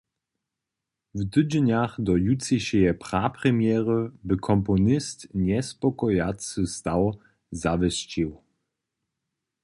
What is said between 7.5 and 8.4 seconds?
zwěsćił.